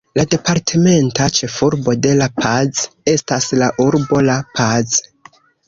[0.17, 2.83] La departementa ĉefurbo de La Paz
[3.15, 5.01] estas la urbo La Paz.